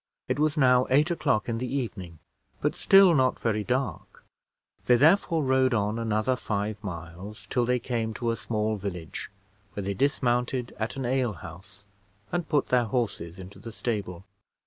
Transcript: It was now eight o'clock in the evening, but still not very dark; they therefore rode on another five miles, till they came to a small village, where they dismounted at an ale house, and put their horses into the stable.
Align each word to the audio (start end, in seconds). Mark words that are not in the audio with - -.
It 0.27 0.39
was 0.39 0.57
now 0.57 0.87
eight 0.89 1.11
o'clock 1.11 1.47
in 1.47 1.59
the 1.59 1.71
evening, 1.77 2.17
but 2.59 2.73
still 2.73 3.13
not 3.13 3.37
very 3.39 3.63
dark; 3.63 4.25
they 4.87 4.95
therefore 4.95 5.43
rode 5.43 5.75
on 5.75 5.99
another 5.99 6.35
five 6.35 6.83
miles, 6.83 7.45
till 7.51 7.65
they 7.65 7.77
came 7.77 8.11
to 8.15 8.31
a 8.31 8.35
small 8.35 8.77
village, 8.77 9.29
where 9.73 9.83
they 9.83 9.93
dismounted 9.93 10.75
at 10.79 10.95
an 10.95 11.05
ale 11.05 11.33
house, 11.33 11.85
and 12.31 12.49
put 12.49 12.69
their 12.69 12.85
horses 12.85 13.37
into 13.37 13.59
the 13.59 13.71
stable. 13.71 14.25